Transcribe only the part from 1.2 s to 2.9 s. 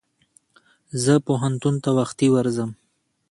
پوهنتون ته وختي ورځم.